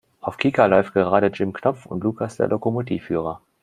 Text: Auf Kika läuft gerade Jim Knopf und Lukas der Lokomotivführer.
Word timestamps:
Auf 0.19 0.37
Kika 0.39 0.65
läuft 0.65 0.95
gerade 0.95 1.27
Jim 1.27 1.53
Knopf 1.53 1.85
und 1.85 2.03
Lukas 2.03 2.35
der 2.37 2.47
Lokomotivführer. 2.47 3.39